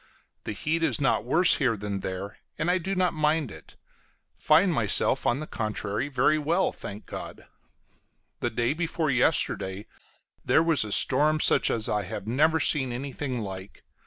[0.45, 3.75] The heat is not worse here than there, and I do not mind it;
[4.35, 7.45] find myself, on the contrary, very well, thank God.
[8.39, 9.85] The day before yesterday
[10.43, 13.83] there was a storm, such as I have never seen anything like.